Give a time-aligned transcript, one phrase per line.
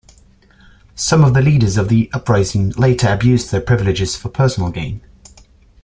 [0.95, 5.01] Some of the leaders of the uprising later abused their privileges for personal gain.